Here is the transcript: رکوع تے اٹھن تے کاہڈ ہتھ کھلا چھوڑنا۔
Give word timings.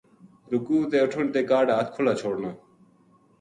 رکوع 0.51 0.81
تے 0.89 0.97
اٹھن 1.03 1.25
تے 1.33 1.39
کاہڈ 1.49 1.67
ہتھ 1.77 1.91
کھلا 1.95 2.13
چھوڑنا۔ 2.19 2.49